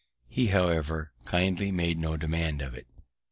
[0.27, 2.87] He, however, kindly made no demand of it.